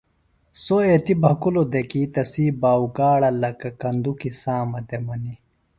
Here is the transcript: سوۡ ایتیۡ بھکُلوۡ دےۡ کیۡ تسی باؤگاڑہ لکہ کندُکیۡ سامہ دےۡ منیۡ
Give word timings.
سوۡ 0.63 0.85
ایتیۡ 0.87 1.19
بھکُلوۡ 1.23 1.67
دےۡ 1.71 1.87
کیۡ 1.89 2.07
تسی 2.13 2.45
باؤگاڑہ 2.61 3.29
لکہ 3.41 3.69
کندُکیۡ 3.81 4.37
سامہ 4.41 4.79
دےۡ 4.87 5.03
منیۡ 5.05 5.39